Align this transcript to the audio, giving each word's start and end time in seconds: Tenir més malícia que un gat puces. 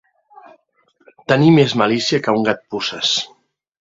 Tenir 1.33 1.51
més 1.57 1.77
malícia 1.81 2.21
que 2.25 2.37
un 2.39 2.49
gat 2.49 2.65
puces. 2.77 3.13